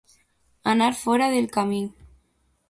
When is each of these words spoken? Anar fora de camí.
Anar 0.71 0.87
fora 1.01 1.27
de 1.35 1.43
camí. 1.59 1.83